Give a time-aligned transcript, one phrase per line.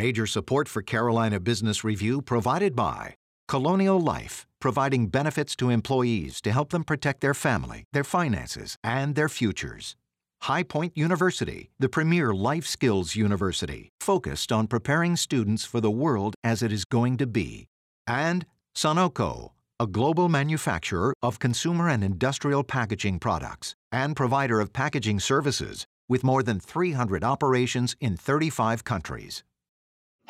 [0.00, 3.16] Major support for Carolina Business Review provided by
[3.48, 9.14] Colonial Life, providing benefits to employees to help them protect their family, their finances, and
[9.14, 9.96] their futures.
[10.40, 16.34] High Point University, the premier life skills university, focused on preparing students for the world
[16.42, 17.66] as it is going to be.
[18.06, 25.20] And Sonoco, a global manufacturer of consumer and industrial packaging products and provider of packaging
[25.20, 29.44] services with more than 300 operations in 35 countries.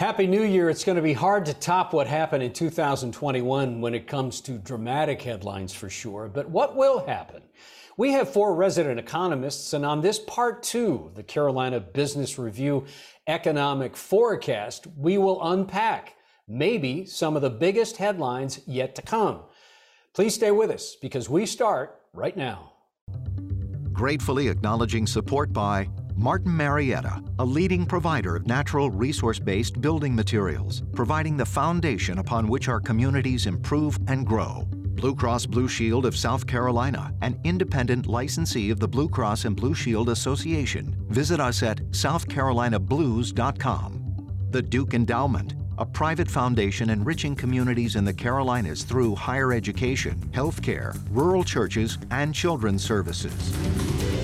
[0.01, 0.71] Happy New Year.
[0.71, 4.53] It's going to be hard to top what happened in 2021 when it comes to
[4.53, 6.27] dramatic headlines for sure.
[6.33, 7.43] But what will happen?
[7.99, 12.87] We have four resident economists, and on this part two, the Carolina Business Review
[13.27, 16.15] economic forecast, we will unpack
[16.49, 19.43] maybe some of the biggest headlines yet to come.
[20.15, 22.73] Please stay with us because we start right now.
[23.93, 25.91] Gratefully acknowledging support by
[26.21, 32.47] Martin Marietta, a leading provider of natural resource based building materials, providing the foundation upon
[32.47, 34.69] which our communities improve and grow.
[34.71, 39.57] Blue Cross Blue Shield of South Carolina, an independent licensee of the Blue Cross and
[39.57, 40.95] Blue Shield Association.
[41.09, 44.47] Visit us at southcarolinablues.com.
[44.51, 50.95] The Duke Endowment, a private foundation enriching communities in the Carolinas through higher education, healthcare,
[51.09, 54.20] rural churches, and children's services.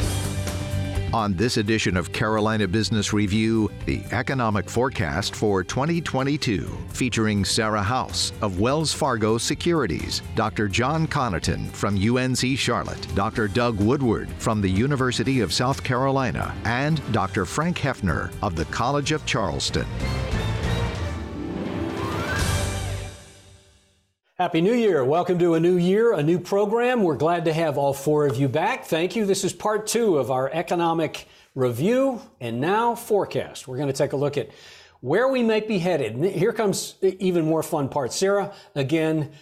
[1.17, 8.35] On this edition of Carolina Business Review, the economic forecast for 2022, featuring Sarah House
[8.43, 10.69] of Wells Fargo Securities, Dr.
[10.69, 13.49] John Connaughton from UNC Charlotte, Dr.
[13.49, 17.47] Doug Woodward from the University of South Carolina, and Dr.
[17.47, 19.87] Frank Hefner of the College of Charleston.
[24.39, 25.03] Happy New Year.
[25.03, 27.03] Welcome to a new year, a new program.
[27.03, 28.85] We're glad to have all four of you back.
[28.85, 29.25] Thank you.
[29.25, 33.67] This is part two of our economic review and now forecast.
[33.67, 34.51] We're going to take a look at
[35.01, 36.23] where we might be headed.
[36.23, 38.13] Here comes even more fun part.
[38.13, 39.33] Sarah, again,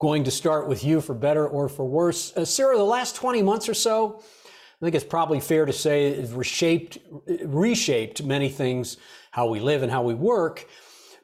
[0.00, 2.36] going to start with you for better or for worse.
[2.36, 6.08] Uh, Sarah, the last 20 months or so, I think it's probably fair to say,
[6.08, 6.98] it reshaped,
[7.44, 8.96] reshaped many things,
[9.30, 10.66] how we live and how we work.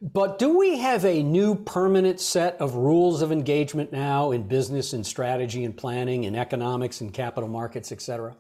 [0.01, 4.93] But do we have a new permanent set of rules of engagement now in business
[4.93, 8.37] and strategy and planning and economics and capital markets, et cetera?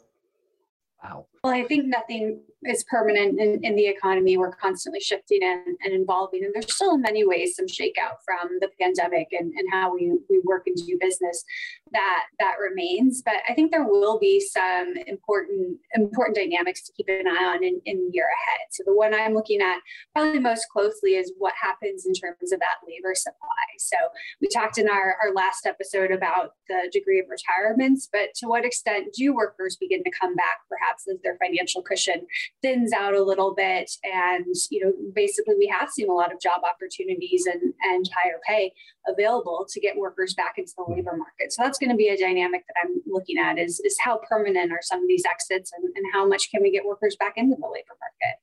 [1.02, 1.26] Wow.
[1.42, 4.36] Well, I think nothing is permanent in, in the economy.
[4.36, 6.44] We're constantly shifting and, and evolving.
[6.44, 10.18] And there's still in many ways some shakeout from the pandemic and, and how we,
[10.28, 11.44] we work and do business
[11.92, 13.22] that that remains.
[13.22, 17.64] But I think there will be some important important dynamics to keep an eye on
[17.64, 18.66] in, in the year ahead.
[18.70, 19.78] So the one I'm looking at
[20.14, 23.38] probably most closely is what happens in terms of that labor supply.
[23.78, 23.96] So
[24.40, 28.64] we talked in our, our last episode about the degree of retirements, but to what
[28.64, 32.26] extent do workers begin to come back perhaps as their financial cushion
[32.60, 33.90] thins out a little bit?
[34.04, 38.40] And you know, basically we have seen a lot of job opportunities and, and higher
[38.46, 38.72] pay
[39.08, 41.52] available to get workers back into the labor market.
[41.52, 44.20] So that's that's going to be a dynamic that I'm looking at is, is how
[44.28, 47.34] permanent are some of these exits and, and how much can we get workers back
[47.36, 48.38] into the labor market?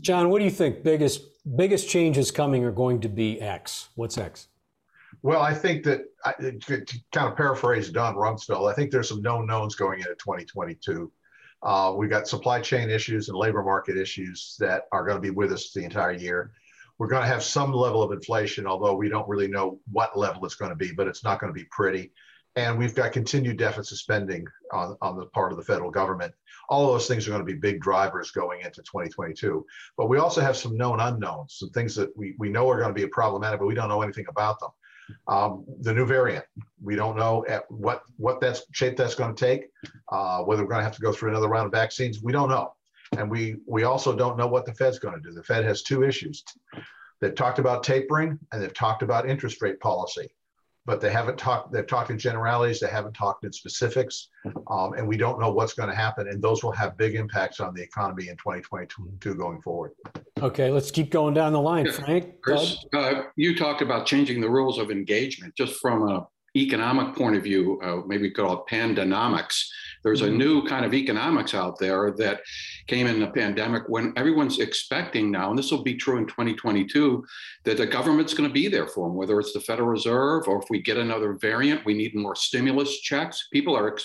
[0.00, 1.22] John, what do you think biggest
[1.56, 3.88] biggest changes coming are going to be X?
[3.94, 4.48] What's X?
[5.22, 9.22] Well, I think that I to kind of paraphrase Don Rumsfeld, I think there's some
[9.22, 11.10] known knowns going into 2022.
[11.62, 15.30] Uh, we've got supply chain issues and labor market issues that are going to be
[15.30, 16.52] with us the entire year.
[16.98, 20.44] We're going to have some level of inflation, although we don't really know what level
[20.44, 22.12] it's going to be, but it's not going to be pretty
[22.58, 26.34] and we've got continued deficit spending on, on the part of the federal government.
[26.68, 29.64] All those things are going to be big drivers going into 2022.
[29.96, 32.92] But we also have some known unknowns, some things that we, we know are going
[32.92, 34.70] to be problematic, but we don't know anything about them.
[35.26, 36.44] Um, the new variant,
[36.82, 39.68] we don't know at what what that's shape that's going to take,
[40.10, 42.22] uh, whether we're going to have to go through another round of vaccines.
[42.22, 42.72] We don't know,
[43.16, 45.34] and we we also don't know what the Fed's going to do.
[45.34, 46.44] The Fed has two issues.
[47.20, 50.30] They've talked about tapering and they've talked about interest rate policy
[50.88, 51.70] but they haven't talked.
[51.70, 52.80] They've talked in generalities.
[52.80, 54.30] They haven't talked in specifics,
[54.70, 56.28] um, and we don't know what's going to happen.
[56.28, 59.92] And those will have big impacts on the economy in 2022 going forward.
[60.40, 62.40] Okay, let's keep going down the line, Frank.
[62.40, 65.54] Chris, uh, you talked about changing the rules of engagement.
[65.54, 66.22] Just from an
[66.56, 69.66] economic point of view, uh, maybe call it pandonomics.
[70.02, 72.40] There's a new kind of economics out there that
[72.86, 77.24] came in the pandemic when everyone's expecting now, and this will be true in 2022,
[77.64, 80.62] that the government's going to be there for them, whether it's the Federal Reserve or
[80.62, 83.48] if we get another variant, we need more stimulus checks.
[83.52, 83.96] People are,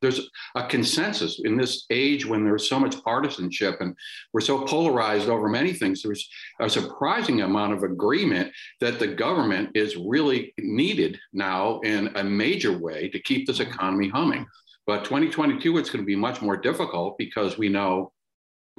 [0.00, 3.96] there's a consensus in this age when there's so much partisanship and
[4.32, 6.02] we're so polarized over many things.
[6.02, 6.28] There's
[6.60, 12.76] a surprising amount of agreement that the government is really needed now in a major
[12.78, 14.46] way to keep this economy humming.
[14.86, 18.12] But 2022, it's going to be much more difficult because we know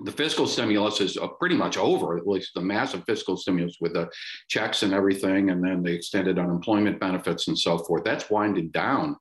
[0.03, 3.93] the fiscal stimulus is uh, pretty much over, at least the massive fiscal stimulus with
[3.93, 4.09] the
[4.47, 8.03] checks and everything, and then the extended unemployment benefits and so forth.
[8.03, 9.15] That's winding down.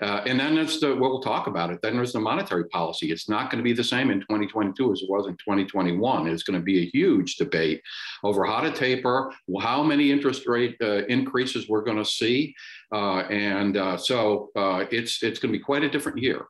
[0.00, 1.80] Uh, and then there's the, we'll talk about it.
[1.82, 3.10] Then there's the monetary policy.
[3.10, 6.28] It's not going to be the same in 2022 as it was in 2021.
[6.28, 7.82] It's going to be a huge debate
[8.22, 12.54] over how to taper, how many interest rate uh, increases we're going to see.
[12.92, 16.46] Uh, and uh, so uh, it's, it's going to be quite a different year.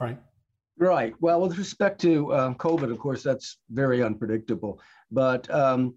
[0.00, 0.18] Right.
[0.80, 1.14] Right.
[1.20, 4.80] Well, with respect to um, COVID, of course, that's very unpredictable.
[5.10, 5.94] But um,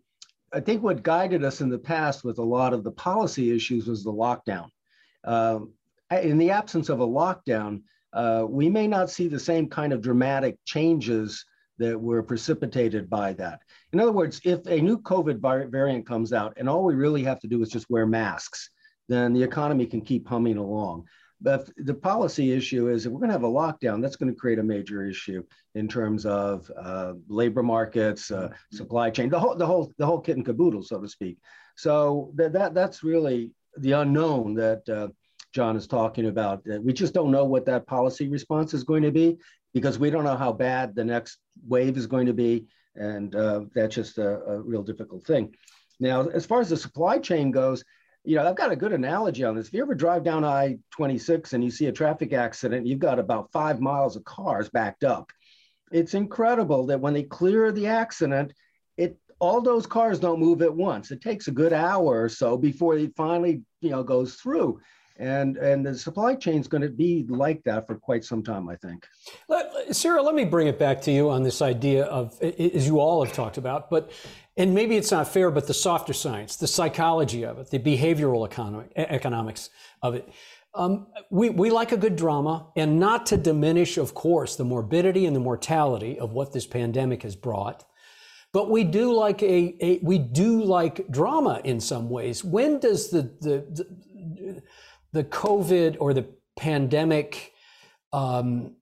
[0.53, 3.87] I think what guided us in the past with a lot of the policy issues
[3.87, 4.67] was the lockdown.
[5.23, 5.71] Um,
[6.11, 10.01] in the absence of a lockdown, uh, we may not see the same kind of
[10.01, 11.45] dramatic changes
[11.77, 13.61] that were precipitated by that.
[13.93, 15.39] In other words, if a new COVID
[15.71, 18.69] variant comes out and all we really have to do is just wear masks,
[19.07, 21.05] then the economy can keep humming along.
[21.43, 24.39] But the policy issue is if we're going to have a lockdown, that's going to
[24.39, 25.43] create a major issue
[25.75, 30.21] in terms of uh, labor markets, uh, supply chain, the whole, the whole, the whole
[30.21, 31.37] kit and caboodle, so to speak.
[31.75, 35.09] So that, that that's really the unknown that uh,
[35.53, 36.63] John is talking about.
[36.81, 39.37] We just don't know what that policy response is going to be
[39.73, 43.61] because we don't know how bad the next wave is going to be, and uh,
[43.75, 45.53] that's just a, a real difficult thing.
[45.99, 47.83] Now, as far as the supply chain goes,
[48.23, 49.67] you know, I've got a good analogy on this.
[49.67, 53.19] If you ever drive down I 26 and you see a traffic accident, you've got
[53.19, 55.31] about five miles of cars backed up.
[55.91, 58.53] It's incredible that when they clear the accident,
[58.97, 61.11] it all those cars don't move at once.
[61.11, 64.79] It takes a good hour or so before it finally, you know, goes through.
[65.17, 68.67] And, and the supply chain is going to be like that for quite some time,
[68.67, 69.07] I think.
[69.91, 73.23] Sarah, let me bring it back to you on this idea of, as you all
[73.23, 74.11] have talked about, but
[74.55, 78.45] and maybe it's not fair, but the softer science, the psychology of it, the behavioral
[78.45, 79.69] economic, economics
[80.01, 80.29] of it.
[80.75, 85.25] Um, we, we like a good drama, and not to diminish, of course, the morbidity
[85.25, 87.85] and the mortality of what this pandemic has brought.
[88.51, 92.43] But we do like a, a we do like drama in some ways.
[92.43, 93.87] When does the the the,
[95.13, 96.25] the COVID or the
[96.57, 97.53] pandemic
[98.11, 98.75] um,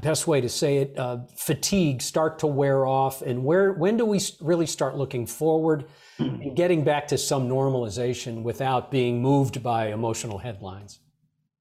[0.00, 4.04] best way to say it, uh, fatigue start to wear off, and where when do
[4.04, 5.86] we really start looking forward
[6.18, 11.00] and getting back to some normalization without being moved by emotional headlines?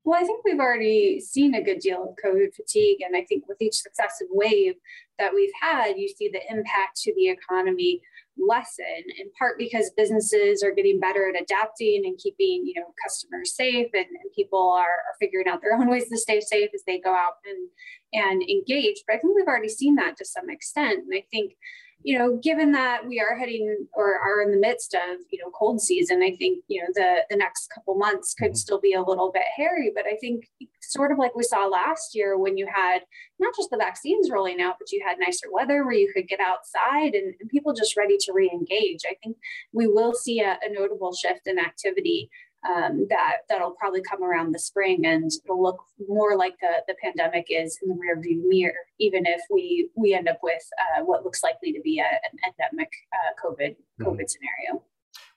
[0.03, 3.47] Well, I think we've already seen a good deal of COVID fatigue, and I think
[3.47, 4.73] with each successive wave
[5.19, 8.01] that we've had, you see the impact to the economy
[8.45, 13.55] lessen in part because businesses are getting better at adapting and keeping you know customers
[13.55, 16.83] safe and, and people are, are, figuring out their own ways to stay safe as
[16.87, 17.69] they go out and
[18.13, 19.03] and engage.
[19.07, 21.03] But i think we've already seen that to some extent.
[21.03, 21.53] And i think
[22.03, 25.51] you know, given that we are heading or are in the midst of, you know,
[25.51, 28.55] cold season, I think, you know, the, the next couple months could mm-hmm.
[28.55, 29.91] still be a little bit hairy.
[29.93, 30.45] But I think
[30.81, 32.99] sort of like we saw last year when you had
[33.39, 36.39] not just the vaccines rolling out, but you had nicer weather where you could get
[36.39, 39.01] outside and, and people just ready to re-engage.
[39.05, 39.37] I think
[39.73, 42.29] we will see a, a notable shift in activity
[42.67, 46.95] um, that that'll probably come around the spring and it'll look more like the, the
[47.01, 51.23] pandemic is in the rearview mirror, even if we we end up with uh, what
[51.23, 54.03] looks likely to be a, an endemic uh, COVID mm-hmm.
[54.03, 54.83] COVID scenario.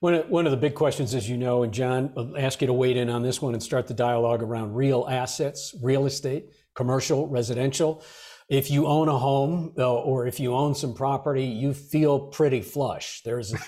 [0.00, 2.66] One of, one of the big questions, as you know, and John, I'll ask you
[2.66, 6.50] to wade in on this one and start the dialogue around real assets, real estate,
[6.74, 8.02] commercial, residential.
[8.50, 12.60] If you own a home uh, or if you own some property, you feel pretty
[12.60, 13.22] flush.
[13.24, 13.58] There's a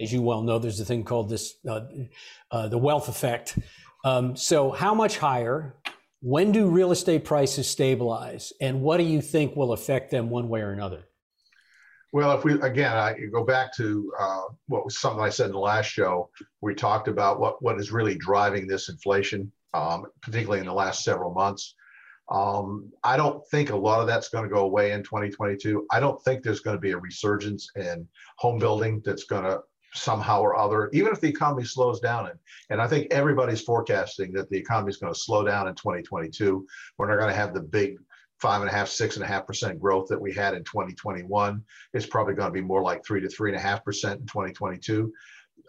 [0.00, 1.82] as you well know, there's a thing called this uh,
[2.50, 3.58] uh, the wealth effect.
[4.04, 5.76] Um, so, how much higher?
[6.20, 10.48] When do real estate prices stabilize, and what do you think will affect them one
[10.48, 11.04] way or another?
[12.12, 15.52] Well, if we again, I go back to uh, what was something I said in
[15.52, 16.30] the last show.
[16.60, 21.04] We talked about what what is really driving this inflation, um, particularly in the last
[21.04, 21.74] several months.
[22.30, 25.86] Um, I don't think a lot of that's going to go away in 2022.
[25.90, 28.06] I don't think there's going to be a resurgence in
[28.38, 29.60] home building that's going to
[29.94, 32.26] somehow or other, even if the economy slows down.
[32.26, 32.38] And,
[32.70, 36.66] and I think everybody's forecasting that the economy is going to slow down in 2022.
[36.98, 37.98] We're not going to have the big
[38.40, 41.62] five and a half, six and a half percent growth that we had in 2021.
[41.94, 44.26] It's probably going to be more like three to three and a half percent in
[44.26, 45.12] 2022.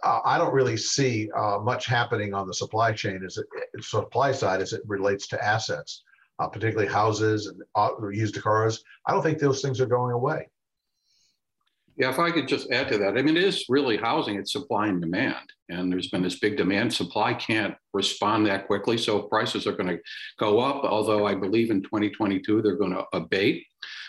[0.03, 3.45] Uh, I don't really see uh, much happening on the supply chain as it,
[3.83, 6.03] supply side as it relates to assets,
[6.39, 8.83] uh, particularly houses and uh, used cars.
[9.05, 10.47] I don't think those things are going away.
[11.97, 14.51] Yeah, if I could just add to that, I mean, it is really housing, it's
[14.51, 15.53] supply and demand.
[15.69, 16.93] And there's been this big demand.
[16.93, 18.97] Supply can't respond that quickly.
[18.97, 19.99] So prices are going to
[20.39, 23.65] go up, although I believe in 2022 they're going to abate.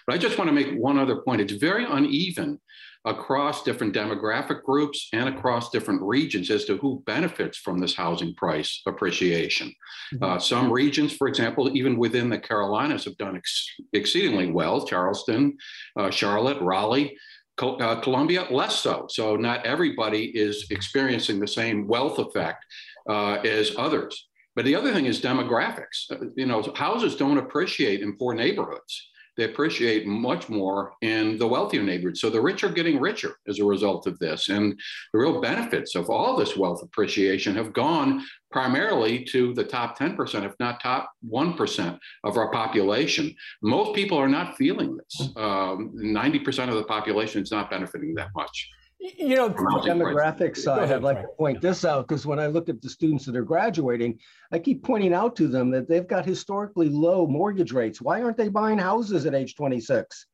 [0.06, 1.40] But I just want to make one other point.
[1.40, 2.60] It's very uneven
[3.06, 8.34] across different demographic groups and across different regions as to who benefits from this housing
[8.34, 9.74] price appreciation.
[10.14, 10.24] Mm-hmm.
[10.24, 15.56] Uh, some regions, for example, even within the Carolinas, have done ex- exceedingly well Charleston,
[15.98, 17.16] uh, Charlotte, Raleigh.
[17.60, 19.06] Uh, Columbia, less so.
[19.08, 22.64] So, not everybody is experiencing the same wealth effect
[23.08, 24.28] uh, as others.
[24.56, 26.10] But the other thing is demographics.
[26.10, 31.46] Uh, you know, houses don't appreciate in poor neighborhoods they appreciate much more in the
[31.46, 32.20] wealthier neighborhoods.
[32.20, 34.48] So the rich are getting richer as a result of this.
[34.48, 34.78] And
[35.12, 40.44] the real benefits of all this wealth appreciation have gone primarily to the top 10%,
[40.44, 43.34] if not top 1% of our population.
[43.62, 45.28] Most people are not feeling this.
[45.36, 48.68] Um, 90% of the population is not benefiting that much.
[49.04, 52.80] You know, demographic side, I'd like to point this out because when I look at
[52.80, 54.18] the students that are graduating,
[54.50, 58.00] I keep pointing out to them that they've got historically low mortgage rates.
[58.00, 60.24] Why aren't they buying houses at age 26?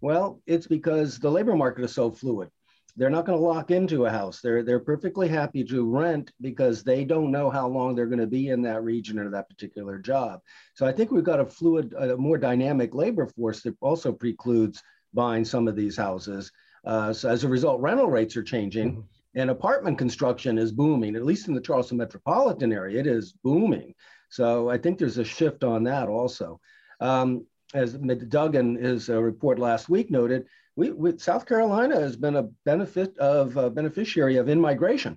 [0.00, 2.50] Well, it's because the labor market is so fluid.
[2.96, 4.40] They're not going to lock into a house.
[4.40, 8.28] They're they're perfectly happy to rent because they don't know how long they're going to
[8.28, 10.40] be in that region or that particular job.
[10.74, 14.80] So I think we've got a fluid, a more dynamic labor force that also precludes
[15.12, 16.52] buying some of these houses.
[16.84, 18.92] Uh, so as a result, rental rates are changing.
[18.92, 19.00] Mm-hmm.
[19.36, 23.94] And apartment construction is booming, at least in the Charleston metropolitan area, it is booming.
[24.28, 26.60] So I think there's a shift on that also.
[27.00, 32.16] Um, as Doug in his uh, report last week noted, we, we, South Carolina has
[32.16, 35.16] been a benefit of uh, beneficiary of in-migration.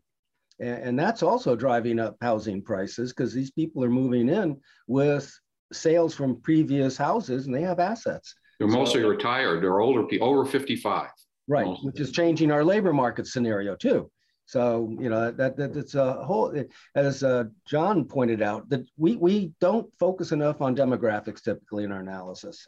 [0.60, 5.34] And, and that's also driving up housing prices because these people are moving in with
[5.72, 8.36] sales from previous houses and they have assets.
[8.60, 9.64] They're mostly so, retired.
[9.64, 11.10] They're older people, over 55.
[11.48, 14.10] Right, which is changing our labor market scenario too.
[14.46, 16.54] So you know that, that that's a whole.
[16.96, 21.92] As uh, John pointed out, that we we don't focus enough on demographics typically in
[21.92, 22.66] our analysis.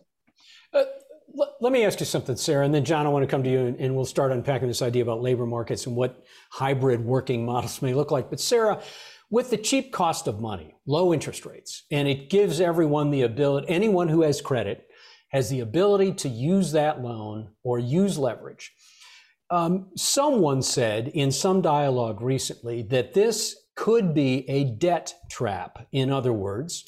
[0.73, 0.83] Uh,
[1.59, 3.59] let me ask you something, Sarah, and then John, I want to come to you,
[3.59, 7.81] and, and we'll start unpacking this idea about labor markets and what hybrid working models
[7.81, 8.29] may look like.
[8.29, 8.81] But Sarah,
[9.29, 13.67] with the cheap cost of money, low interest rates, and it gives everyone the ability,
[13.69, 14.84] anyone who has credit
[15.35, 18.71] has the ability to use that loan or use leverage.
[19.49, 25.87] Um, someone said in some dialogue recently that this could be a debt trap.
[25.91, 26.85] In other words,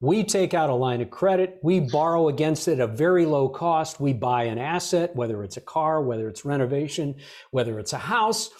[0.00, 3.48] we take out a line of credit, we borrow against it at a very low
[3.48, 7.16] cost, we buy an asset, whether it's a car, whether it's renovation,
[7.50, 8.50] whether it's a house,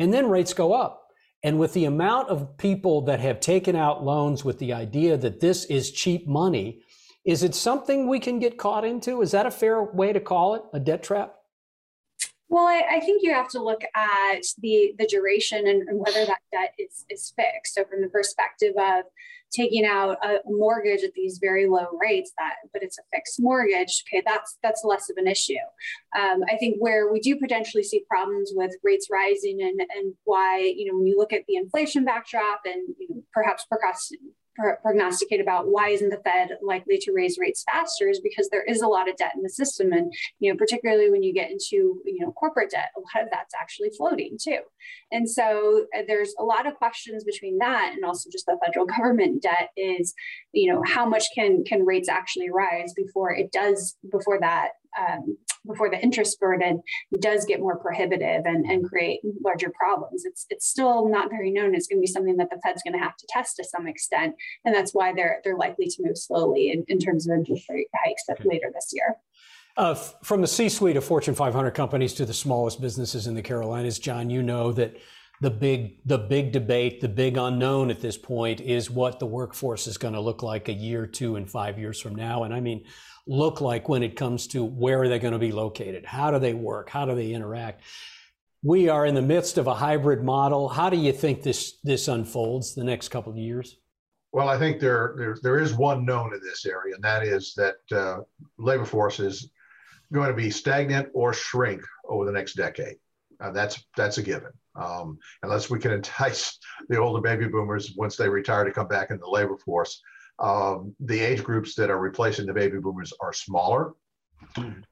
[0.00, 1.12] and then rates go up.
[1.44, 5.38] And with the amount of people that have taken out loans with the idea that
[5.38, 6.82] this is cheap money,
[7.28, 9.20] is it something we can get caught into?
[9.20, 11.34] Is that a fair way to call it, a debt trap?
[12.48, 16.24] Well, I, I, think you have to look at the the duration and, and, whether
[16.24, 17.74] that debt is is fixed.
[17.74, 19.04] So, from the perspective of
[19.52, 24.04] taking out a mortgage at these very low rates, that but it's a fixed mortgage,
[24.08, 25.52] okay, that's that's less of an issue.
[26.18, 30.60] Um, I think where we do potentially see problems with rates rising and and why
[30.60, 34.32] you know when you look at the inflation backdrop and you know, perhaps procrastinate
[34.82, 38.82] prognosticate about why isn't the Fed likely to raise rates faster is because there is
[38.82, 42.00] a lot of debt in the system, and you know particularly when you get into
[42.04, 44.60] you know corporate debt, a lot of that's actually floating too,
[45.12, 48.86] and so uh, there's a lot of questions between that and also just the federal
[48.96, 50.14] government debt is
[50.52, 55.36] you know how much can can rates actually rise before it does before that um,
[55.66, 56.82] before the interest burden
[57.20, 60.24] does get more prohibitive and, and create larger problems.
[60.24, 61.74] It's it's still not very known.
[61.74, 63.86] It's going to be something that the Fed's going to have to test to some
[63.86, 67.68] extent, and that's why they're they're likely to move slowly in, in terms of interest
[67.68, 69.16] rate hikes later this year.
[69.76, 74.00] Uh, from the C-suite of Fortune 500 companies to the smallest businesses in the Carolinas,
[74.00, 74.96] John, you know that
[75.40, 79.86] the big the big debate, the big unknown at this point is what the workforce
[79.86, 82.42] is going to look like a year, two, and five years from now.
[82.42, 82.84] And I mean,
[83.28, 86.04] look like when it comes to where are they going to be located?
[86.04, 86.88] How do they work?
[86.88, 87.82] How do they interact?
[88.62, 90.68] We are in the midst of a hybrid model.
[90.68, 93.76] How do you think this this unfolds the next couple of years?
[94.32, 97.54] Well, I think there there, there is one known in this area, and that is
[97.54, 98.22] that uh,
[98.58, 99.50] labor force is
[100.12, 102.96] going to be stagnant or shrink over the next decade.
[103.40, 104.50] Uh, that's that's a given.
[104.74, 106.58] Um, unless we can entice
[106.88, 110.02] the older baby boomers once they retire to come back in the labor force,
[110.38, 113.94] um, the age groups that are replacing the baby boomers are smaller.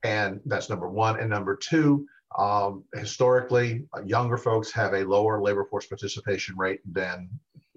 [0.02, 1.20] And that's number one.
[1.20, 6.80] And number two, um, historically, uh, younger folks have a lower labor force participation rate
[6.90, 7.28] than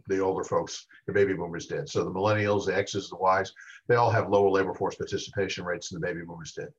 [0.08, 1.88] the older folks, the baby boomers did.
[1.88, 3.54] So the millennials, the X's, the Y's,
[3.88, 6.70] they all have lower labor force participation rates than the baby boomers did.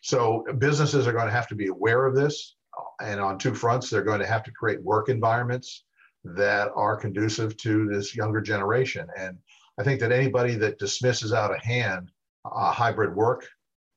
[0.00, 2.56] So businesses are going to have to be aware of this.
[3.02, 5.84] and on two fronts, they're going to have to create work environments
[6.24, 9.06] that are conducive to this younger generation.
[9.16, 9.38] And
[9.80, 12.10] I think that anybody that dismisses out of hand
[12.44, 13.48] uh, hybrid work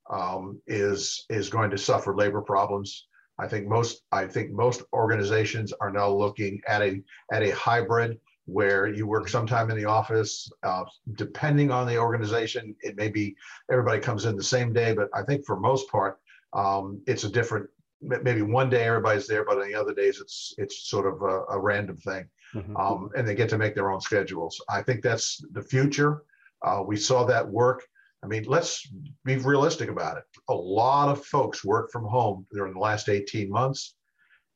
[0.10, 3.08] um, is is going to suffer labor problems.
[3.38, 7.02] I think most I think most organizations are now looking at a
[7.34, 10.50] at a hybrid where you work sometime in the office.
[10.64, 10.86] Uh,
[11.16, 13.36] depending on the organization, it may be
[13.70, 16.18] everybody comes in the same day, but I think for most part,
[16.54, 17.68] um, it's a different.
[18.02, 21.56] Maybe one day everybody's there, but on the other days it's it's sort of a,
[21.56, 22.76] a random thing, mm-hmm.
[22.78, 24.62] um, and they get to make their own schedules.
[24.70, 26.24] I think that's the future.
[26.64, 27.84] Uh, we saw that work.
[28.24, 28.88] I mean, let's
[29.26, 30.24] be realistic about it.
[30.50, 33.96] A lot of folks work from home during the last 18 months.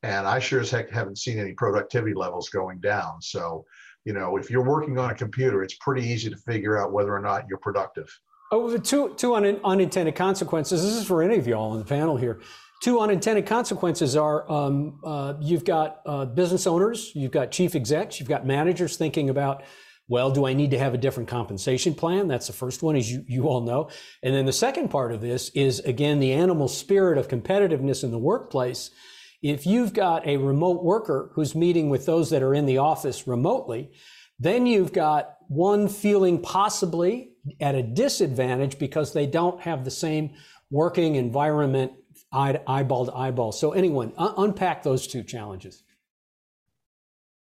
[0.03, 3.21] And I sure as heck haven't seen any productivity levels going down.
[3.21, 3.65] So,
[4.05, 7.13] you know, if you're working on a computer, it's pretty easy to figure out whether
[7.13, 8.09] or not you're productive.
[8.51, 10.81] Oh, two, two un- unintended consequences.
[10.81, 12.39] This is for any of you all on the panel here.
[12.81, 18.19] Two unintended consequences are um, uh, you've got uh, business owners, you've got chief execs,
[18.19, 19.63] you've got managers thinking about,
[20.07, 22.27] well, do I need to have a different compensation plan?
[22.27, 23.89] That's the first one, as you, you all know.
[24.23, 28.11] And then the second part of this is, again, the animal spirit of competitiveness in
[28.11, 28.91] the workplace
[29.41, 33.27] if you've got a remote worker who's meeting with those that are in the office
[33.27, 33.91] remotely,
[34.39, 40.33] then you've got one feeling possibly at a disadvantage because they don't have the same
[40.69, 41.91] working environment
[42.31, 43.51] eye eyeball to eyeball.
[43.51, 45.83] So, anyone, un- unpack those two challenges.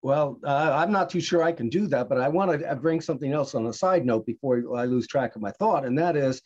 [0.03, 3.01] Well, uh, I'm not too sure I can do that, but I want to bring
[3.01, 6.15] something else on a side note before I lose track of my thought, and that
[6.15, 6.41] is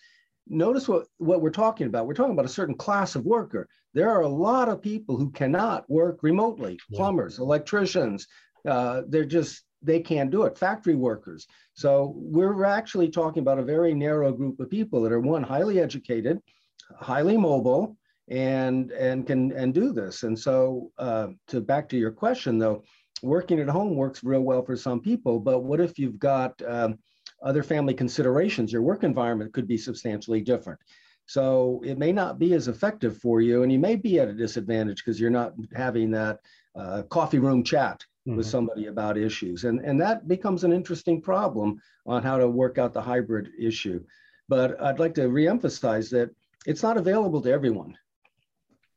[0.48, 2.06] notice what, what we're talking about.
[2.08, 3.68] We're talking about a certain class of worker.
[3.94, 6.98] There are a lot of people who cannot work remotely yeah.
[6.98, 8.28] plumbers, electricians.
[8.68, 11.48] Uh, they're just, they can't do it, factory workers.
[11.74, 15.80] So we're actually talking about a very narrow group of people that are one, highly
[15.80, 16.42] educated,
[17.00, 20.24] highly mobile, and and can and do this.
[20.24, 22.84] And so uh, to back to your question though,
[23.22, 25.40] working at home works real well for some people.
[25.40, 26.98] But what if you've got um,
[27.44, 30.80] other family considerations, your work environment could be substantially different.
[31.28, 34.34] So it may not be as effective for you, and you may be at a
[34.34, 36.40] disadvantage because you're not having that
[36.76, 38.38] uh, coffee room chat mm-hmm.
[38.38, 39.64] with somebody about issues.
[39.64, 44.04] And, and that becomes an interesting problem on how to work out the hybrid issue.
[44.48, 46.30] But I'd like to reemphasize that
[46.68, 47.98] it's not available to everyone.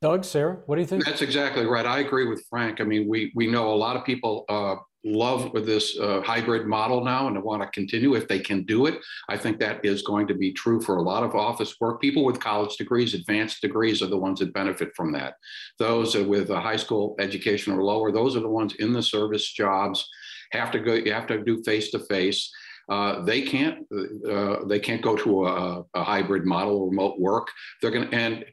[0.00, 1.04] Doug, Sarah, what do you think?
[1.04, 1.84] That's exactly right.
[1.84, 2.80] I agree with Frank.
[2.80, 7.04] I mean, we we know a lot of people uh, love this uh, hybrid model
[7.04, 8.98] now and want to continue if they can do it.
[9.28, 12.00] I think that is going to be true for a lot of office work.
[12.00, 15.34] People with college degrees, advanced degrees, are the ones that benefit from that.
[15.80, 19.50] Those with a high school education or lower, those are the ones in the service
[19.52, 20.08] jobs.
[20.52, 20.94] Have to go.
[20.94, 22.50] You have to do face to face.
[22.88, 23.86] Uh, they can't
[24.30, 27.48] uh, they can't go to a, a, hybrid model, remote work.
[27.82, 28.46] They're going to and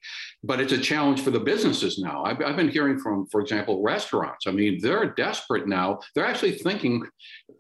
[0.46, 2.24] but it's a challenge for the businesses now.
[2.24, 4.46] I've, I've, been hearing from, for example, restaurants.
[4.48, 6.00] I mean, they're desperate now.
[6.14, 7.06] They're actually thinking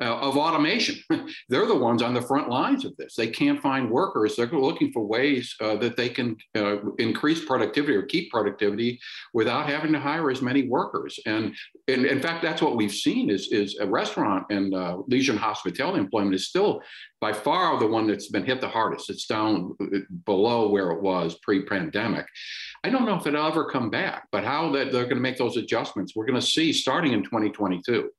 [0.02, 0.96] uh, of automation.
[1.50, 3.16] they're the ones on the front lines of this.
[3.16, 4.36] They can't find workers.
[4.36, 9.00] They're looking for ways uh, that they can uh, increase productivity or keep productivity
[9.34, 11.20] without having to hire as many workers.
[11.26, 11.56] And,
[11.88, 15.42] and in fact, that's what we've seen is, is a restaurant and uh, leisure and
[15.42, 16.82] hospitality employment is still
[17.22, 19.10] by far the one that's been hit the hardest.
[19.10, 22.26] It's down uh, below where it was pre-pandemic.
[22.86, 25.38] I don't know if it'll ever come back, but how that they're going to make
[25.38, 28.12] those adjustments, we're going to see starting in 2022.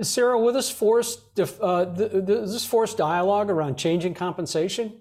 [0.00, 4.98] Sarah, will this force uh, this force dialogue around changing compensation?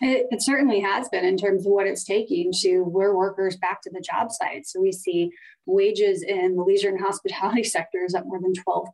[0.00, 3.82] It, it, certainly has been in terms of what it's taking to lure workers back
[3.82, 4.66] to the job site.
[4.66, 5.32] So we see
[5.66, 8.86] wages in the leisure and hospitality sectors up more than 12%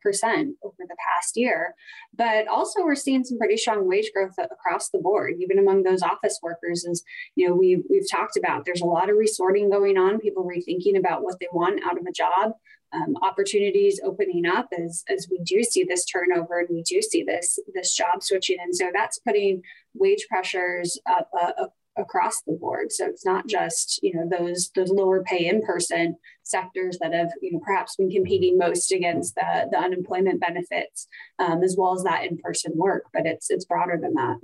[0.63, 1.75] over the past year.
[2.17, 6.03] But also we're seeing some pretty strong wage growth across the board, even among those
[6.03, 6.85] office workers.
[6.85, 7.03] As
[7.37, 10.99] you know, we, we've talked about, there's a lot of resorting going on, people rethinking
[10.99, 12.53] about what they want out of a job.
[12.93, 17.25] Um, opportunities opening up as, as we do see this turnover and we do see
[17.25, 19.63] this this job switching and so that's putting
[19.95, 22.93] wage pressures up, uh, across the board.
[22.93, 27.31] So it's not just you know those those lower pay in person sectors that have
[27.41, 31.07] you know perhaps been competing most against the the unemployment benefits
[31.39, 34.39] um, as well as that in person work, but it's it's broader than that.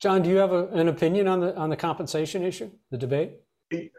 [0.00, 3.32] John, do you have a, an opinion on the on the compensation issue, the debate?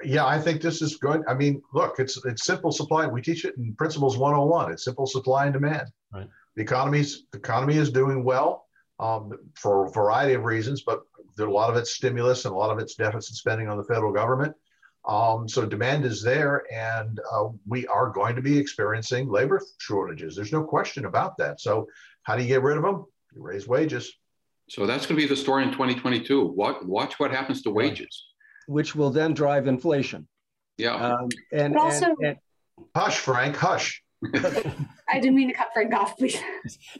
[0.04, 1.24] Yeah, I think this is good.
[1.28, 3.06] I mean, look, it's it's simple supply.
[3.06, 4.72] We teach it in Principles 101.
[4.72, 5.88] It's simple supply and demand.
[6.14, 6.28] Right.
[6.56, 8.67] The economy's the economy is doing well
[9.00, 11.02] um, for a variety of reasons, but
[11.40, 14.12] a lot of it's stimulus and a lot of it's deficit spending on the federal
[14.12, 14.56] government.
[15.08, 20.36] Um, so demand is there, and uh, we are going to be experiencing labor shortages.
[20.36, 21.62] There's no question about that.
[21.62, 21.88] So
[22.24, 23.06] how do you get rid of them?
[23.34, 24.12] You raise wages.
[24.70, 26.48] So that's going to be the story in 2022.
[26.48, 28.26] Watch, watch what happens to wages,
[28.68, 30.28] which will then drive inflation.
[30.78, 32.38] Yeah, um, and, also, and, and
[32.96, 34.04] Hush, Frank, hush.
[34.34, 36.42] I didn't mean to cut Frank off, please.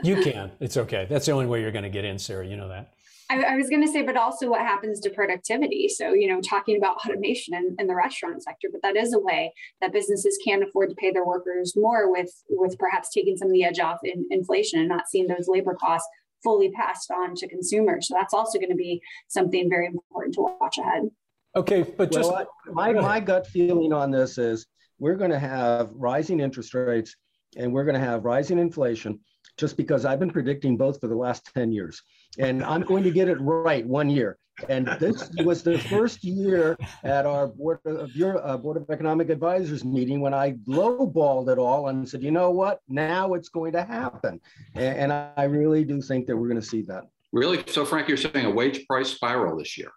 [0.04, 0.52] you can.
[0.60, 1.08] It's okay.
[1.10, 2.46] That's the only way you're going to get in, Sarah.
[2.46, 2.94] You know that.
[3.30, 5.90] I, I was going to say, but also what happens to productivity.
[5.90, 9.20] So, you know, talking about automation in, in the restaurant sector, but that is a
[9.20, 13.50] way that businesses can afford to pay their workers more with, with perhaps taking some
[13.50, 16.08] of the edge off in inflation and not seeing those labor costs
[16.44, 18.08] fully passed on to consumers.
[18.08, 21.10] So that's also going to be something very important to watch ahead.
[21.56, 24.68] Okay, but just well, my, my gut feeling on this is
[25.00, 27.16] we're going to have rising interest rates
[27.56, 29.20] and we're going to have rising inflation
[29.58, 32.02] just because I've been predicting both for the last 10 years.
[32.38, 34.38] And I'm going to get it right one year.
[34.70, 39.30] And this was the first year at our board of your uh, board of economic
[39.30, 43.74] advisors meeting when I lowballed it all and said, you know what, now it's going
[43.74, 44.40] to happen.
[44.74, 47.04] And, and I really do think that we're going to see that.
[47.32, 47.64] Really?
[47.68, 49.92] So, Frank, you're saying a wage price spiral this year?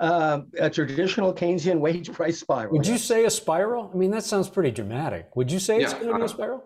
[0.00, 2.72] Uh, a traditional Keynesian wage price spiral.
[2.72, 3.90] Would you say a spiral?
[3.94, 5.36] I mean, that sounds pretty dramatic.
[5.36, 6.64] Would you say yeah, it's going to be a spiral?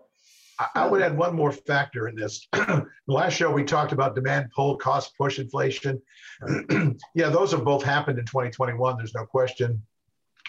[0.75, 2.49] I would add one more factor in this.
[2.53, 6.01] the last show we talked about demand pull, cost push inflation.
[7.14, 8.97] yeah, those have both happened in 2021.
[8.97, 9.83] There's no question.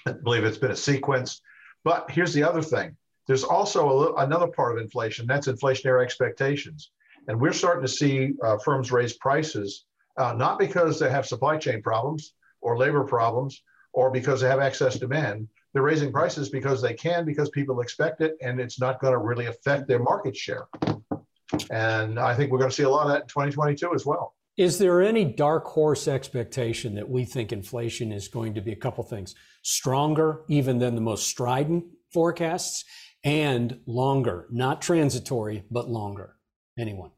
[0.07, 1.41] I believe it's been a sequence.
[1.83, 2.95] But here's the other thing.
[3.27, 5.27] There's also little, another part of inflation.
[5.27, 6.91] That's inflationary expectations.
[7.27, 9.85] And we're starting to see uh, firms raise prices,
[10.17, 13.61] uh, not because they have supply chain problems or labor problems
[13.93, 18.21] or because they have excess demand, they're raising prices because they can, because people expect
[18.21, 20.67] it, and it's not going to really affect their market share.
[21.69, 24.35] And I think we're going to see a lot of that in 2022 as well.
[24.57, 28.75] Is there any dark horse expectation that we think inflation is going to be a
[28.75, 32.83] couple things stronger, even than the most strident forecasts,
[33.23, 36.35] and longer, not transitory, but longer?
[36.77, 37.11] Anyone?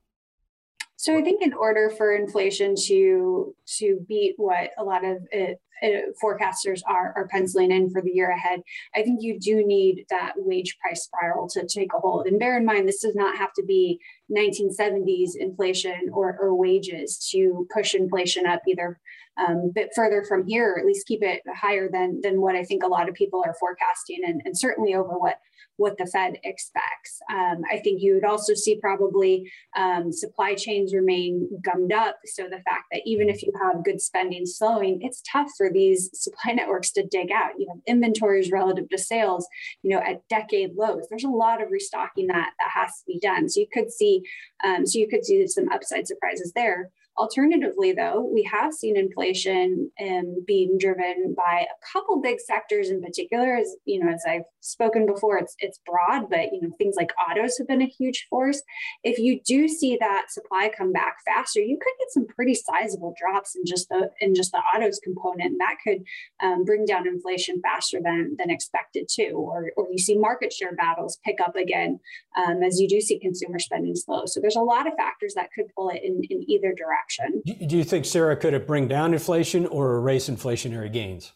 [1.02, 5.60] So I think in order for inflation to to beat what a lot of it,
[5.82, 8.62] uh, forecasters are, are penciling in for the year ahead,
[8.96, 12.28] I think you do need that wage price spiral to take a hold.
[12.28, 14.00] And bear in mind, this does not have to be
[14.32, 19.00] 1970s inflation or, or wages to push inflation up either
[19.38, 22.64] um, a bit further from here, at least keep it higher than, than what I
[22.64, 25.38] think a lot of people are forecasting, and, and certainly over what
[25.82, 27.20] what the Fed expects.
[27.32, 32.18] Um, I think you would also see probably um, supply chains remain gummed up.
[32.26, 36.10] So the fact that even if you have good spending slowing, it's tough for these
[36.14, 37.54] supply networks to dig out.
[37.58, 39.48] You have inventories relative to sales,
[39.82, 41.08] you know, at decade lows.
[41.10, 43.50] There's a lot of restocking that that has to be done.
[43.50, 44.22] So you could see,
[44.64, 46.92] um, so you could see some upside surprises there.
[47.22, 53.00] Alternatively, though, we have seen inflation um, being driven by a couple big sectors in
[53.00, 53.56] particular.
[53.58, 57.12] As you know, as I've spoken before, it's it's broad, but you know, things like
[57.30, 58.64] autos have been a huge force.
[59.04, 63.14] If you do see that supply come back faster, you could get some pretty sizable
[63.16, 66.04] drops in just the in just the autos component, and that could
[66.42, 69.34] um, bring down inflation faster than than expected too.
[69.36, 72.00] Or or you see market share battles pick up again
[72.36, 74.24] um, as you do see consumer spending slow.
[74.26, 77.11] So there's a lot of factors that could pull it in in either direction
[77.68, 81.34] Do you think, Sarah, could it bring down inflation or erase inflationary gains?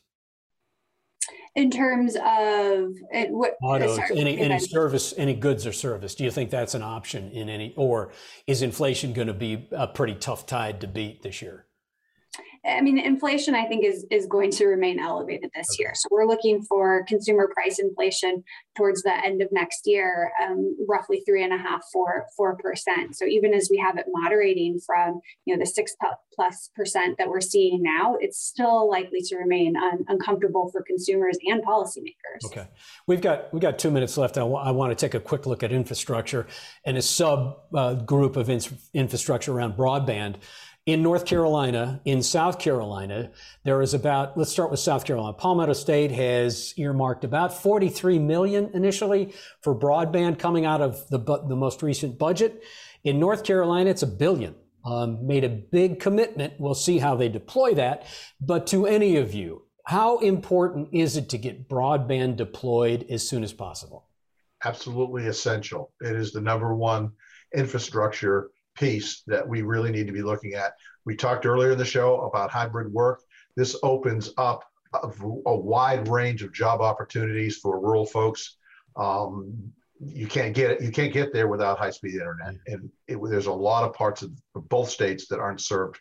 [1.56, 6.26] In terms of it, what, autos, sorry, any any service, any goods or service, do
[6.26, 8.12] you think that's an option in any, or
[8.46, 11.66] is inflation going to be a pretty tough tide to beat this year?
[12.68, 15.84] I mean, inflation, I think, is is going to remain elevated this okay.
[15.84, 15.92] year.
[15.94, 18.44] So we're looking for consumer price inflation
[18.76, 23.16] towards the end of next year, um, roughly three and a half, four, four percent.
[23.16, 25.96] So even as we have it moderating from you know the six
[26.34, 31.38] plus percent that we're seeing now, it's still likely to remain un- uncomfortable for consumers
[31.46, 32.46] and policymakers.
[32.46, 32.68] Okay,
[33.06, 34.38] we've got we've got two minutes left.
[34.38, 36.48] I, w- I want to take a quick look at infrastructure
[36.84, 38.62] and a sub uh, group of in-
[38.94, 40.38] infrastructure around broadband
[40.86, 43.32] in North Carolina, in South Carolina,
[43.64, 45.34] there is about, let's start with South Carolina.
[45.34, 51.56] Palmetto State has earmarked about 43 million initially for broadband coming out of the, the
[51.56, 52.64] most recent budget.
[53.04, 54.56] In North Carolina, it's a billion.
[54.86, 56.54] Um, made a big commitment.
[56.60, 58.06] We'll see how they deploy that.
[58.40, 63.44] But to any of you, how important is it to get broadband deployed as soon
[63.44, 64.06] as possible?
[64.64, 65.92] Absolutely essential.
[66.02, 67.14] It is the number one
[67.56, 70.74] infrastructure piece that we really need to be looking at.
[71.06, 73.22] We talked earlier in the show about hybrid work.
[73.56, 75.10] This opens up a,
[75.46, 78.58] a wide range of job opportunities for rural folks.
[78.96, 80.82] Um, you can't get it.
[80.82, 84.32] You can't get there without high-speed internet, and it, there's a lot of parts of
[84.54, 86.00] both states that aren't served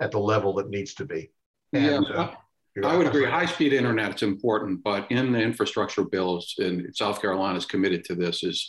[0.00, 1.30] at the level that needs to be.
[1.72, 2.34] And, yeah,
[2.82, 3.24] uh, I would agree.
[3.24, 8.14] High-speed internet is important, but in the infrastructure bills, and South Carolina is committed to
[8.14, 8.68] this, is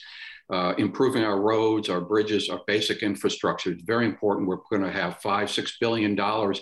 [0.52, 3.72] uh, improving our roads, our bridges, our basic infrastructure.
[3.72, 4.48] It's very important.
[4.48, 6.62] We're going to have five, six billion dollars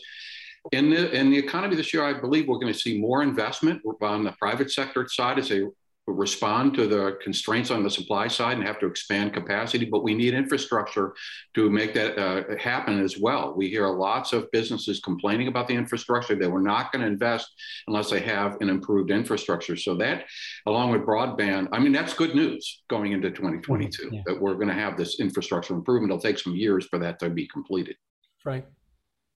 [0.71, 2.03] in the in the economy this year.
[2.03, 5.63] I believe we're going to see more investment on the private sector side as they
[6.07, 10.13] respond to the constraints on the supply side and have to expand capacity, but we
[10.13, 11.13] need infrastructure
[11.53, 13.53] to make that uh, happen as well.
[13.55, 16.35] We hear lots of businesses complaining about the infrastructure.
[16.35, 17.47] They were not going to invest
[17.87, 19.75] unless they have an improved infrastructure.
[19.75, 20.25] So that,
[20.65, 24.15] along with broadband, I mean, that's good news going into 2022 mm-hmm.
[24.15, 24.21] yeah.
[24.25, 26.11] that we're going to have this infrastructure improvement.
[26.11, 27.95] It'll take some years for that to be completed.
[28.43, 28.65] Right.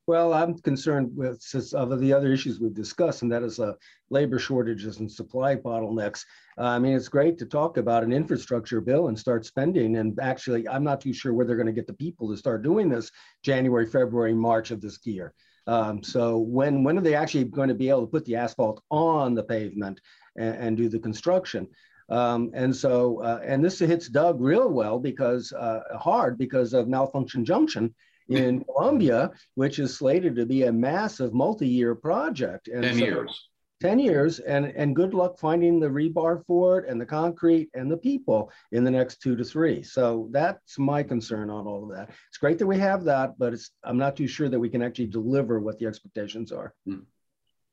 [0.07, 3.73] Well, I'm concerned with of the other issues we've discussed, and that is uh,
[4.11, 6.23] labor shortages and supply bottlenecks.
[6.59, 9.95] Uh, I mean, it's great to talk about an infrastructure bill and start spending.
[9.95, 12.61] And actually, I'm not too sure where they're going to get the people to start
[12.61, 15.33] doing this January, February, March of this year.
[15.65, 18.83] Um, so when when are they actually going to be able to put the asphalt
[18.91, 19.99] on the pavement
[20.37, 21.67] and, and do the construction?
[22.09, 26.87] Um, and so, uh, and this hits Doug real well because uh, hard because of
[26.87, 27.95] malfunction junction
[28.29, 32.67] in Columbia, which is slated to be a massive multi-year project.
[32.67, 33.49] And 10 so, years.
[33.81, 37.91] 10 years and, and good luck finding the rebar for it and the concrete and
[37.91, 39.83] the people in the next two to three.
[39.83, 42.09] So that's my concern on all of that.
[42.29, 44.81] It's great that we have that, but it's I'm not too sure that we can
[44.81, 46.73] actually deliver what the expectations are.
[46.85, 46.99] Hmm.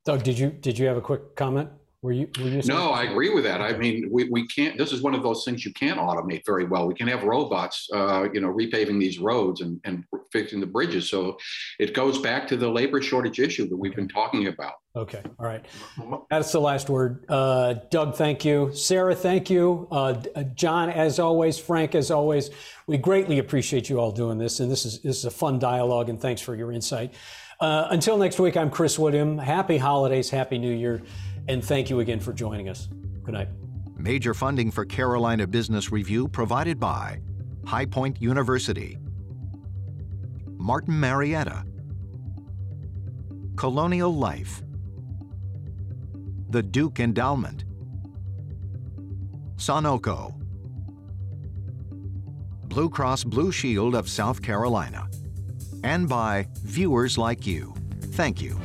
[0.05, 1.71] Doug, did you did you have a quick comment?
[2.03, 3.61] Were you, were you no, I agree with that.
[3.61, 6.65] I mean, we, we can't, this is one of those things you can't automate very
[6.65, 6.88] well.
[6.88, 11.09] We can have robots, uh, you know, repaving these roads and, and fixing the bridges.
[11.09, 11.38] So
[11.79, 14.73] it goes back to the labor shortage issue that we've been talking about.
[14.97, 15.23] Okay.
[15.38, 15.65] All right.
[16.29, 17.25] That's the last word.
[17.29, 18.75] Uh, Doug, thank you.
[18.75, 19.87] Sarah, thank you.
[19.93, 22.51] Uh, uh, John, as always, Frank, as always,
[22.88, 24.59] we greatly appreciate you all doing this.
[24.59, 27.15] And this is, this is a fun dialogue and thanks for your insight.
[27.61, 29.41] Uh, until next week, I'm Chris Williams.
[29.41, 30.29] Happy holidays.
[30.31, 31.01] Happy New Year.
[31.48, 32.88] And thank you again for joining us.
[33.24, 33.48] Good night.
[33.96, 37.20] Major funding for Carolina Business Review provided by
[37.64, 38.98] High Point University,
[40.57, 41.64] Martin Marietta,
[43.57, 44.62] Colonial Life,
[46.50, 47.64] the Duke Endowment,
[49.57, 50.35] Sonoco,
[52.64, 55.09] Blue Cross Blue Shield of South Carolina,
[55.85, 57.74] and by viewers like you.
[58.00, 58.59] Thank you.